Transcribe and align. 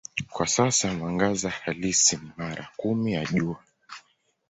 Kwa 0.29 0.47
sasa 0.47 0.93
mwangaza 0.93 1.49
halisi 1.49 2.15
ni 2.15 2.31
mara 2.37 2.69
kumi 2.77 3.13
ya 3.13 3.25
Jua. 3.25 3.63